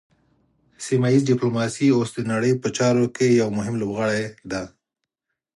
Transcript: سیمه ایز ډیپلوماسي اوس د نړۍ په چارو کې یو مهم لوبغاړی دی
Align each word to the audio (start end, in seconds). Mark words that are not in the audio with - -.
سیمه 0.85 1.07
ایز 1.11 1.23
ډیپلوماسي 1.31 1.87
اوس 1.93 2.09
د 2.13 2.19
نړۍ 2.31 2.53
په 2.61 2.67
چارو 2.77 3.05
کې 3.15 3.27
یو 3.41 3.49
مهم 3.57 3.75
لوبغاړی 3.81 4.23
دی 4.51 4.63